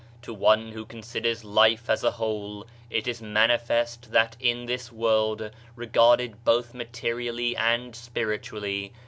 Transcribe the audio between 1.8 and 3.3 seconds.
as a whole, it is